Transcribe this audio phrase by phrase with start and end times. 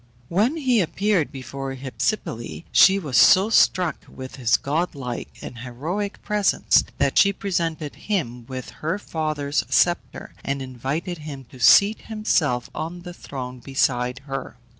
[0.29, 6.83] When he appeared before Hypsipyle, she was so struck with his godlike and heroic presence
[6.97, 13.01] that she presented him with her father's sceptre, and invited him to seat himself on
[13.03, 14.57] the throne beside her.